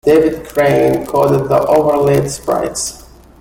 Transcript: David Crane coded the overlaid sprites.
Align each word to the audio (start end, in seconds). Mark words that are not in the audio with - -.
David 0.03 0.45
Crane 0.47 1.05
coded 1.05 1.47
the 1.47 1.63
overlaid 1.67 2.31
sprites. 2.31 3.05